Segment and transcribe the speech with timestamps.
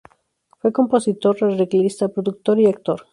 [0.57, 3.05] Fue compositor, arreglista, productor y actor.